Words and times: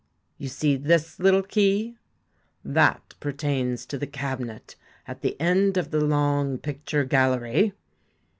You 0.39 0.47
see 0.47 0.77
this 0.77 1.19
little 1.19 1.43
key? 1.43 1.95
that 2.65 3.13
pertains 3.19 3.85
to 3.85 3.99
the 3.99 4.07
cabinet 4.07 4.75
at 5.07 5.21
the 5.21 5.39
end 5.39 5.77
of 5.77 5.91
the 5.91 6.01
long 6.01 6.57
picture 6.57 7.03
gallery. 7.03 7.73